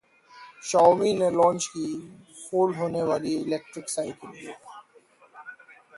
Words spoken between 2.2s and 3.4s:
fold होने वाली